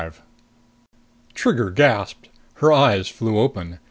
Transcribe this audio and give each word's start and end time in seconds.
25 0.01 0.21
Trigger 1.35 1.69
gasped. 1.69 2.29
Her 2.55 2.73
eyes 2.73 3.07
flew 3.07 3.37
open. 3.37 3.77